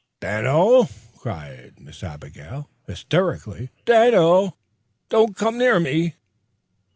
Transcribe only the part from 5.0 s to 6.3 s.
don't come near me!"